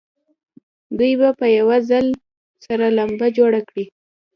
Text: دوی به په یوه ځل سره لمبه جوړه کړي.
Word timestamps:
دوی 0.97 1.13
به 1.19 1.29
په 1.39 1.45
یوه 1.57 1.77
ځل 1.89 2.07
سره 2.65 2.85
لمبه 2.97 3.27
جوړه 3.37 3.61
کړي. 3.69 3.85